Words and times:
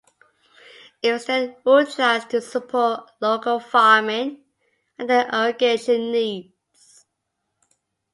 It 1.03 1.11
was 1.13 1.27
then 1.27 1.55
utilised 1.63 2.31
to 2.31 2.41
support 2.41 3.11
local 3.21 3.59
farming 3.59 4.43
and 4.97 5.07
their 5.07 5.29
irrigation 5.31 6.11
needs. 6.11 7.05